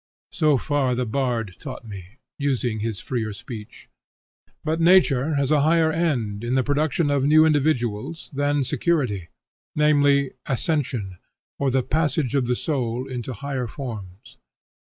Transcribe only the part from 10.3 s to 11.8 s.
ascension, or